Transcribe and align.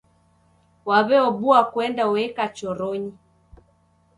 Waw'eobua 0.87 1.59
kuenda 1.71 2.03
ueka 2.13 2.45
choronyi. 2.57 3.11